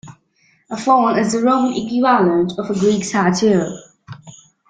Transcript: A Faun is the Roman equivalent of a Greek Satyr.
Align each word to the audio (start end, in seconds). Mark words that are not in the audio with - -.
A 0.71 0.77
Faun 0.77 1.19
is 1.19 1.31
the 1.33 1.43
Roman 1.43 1.73
equivalent 1.75 2.53
of 2.57 2.71
a 2.71 2.73
Greek 2.73 3.03
Satyr. 3.05 3.71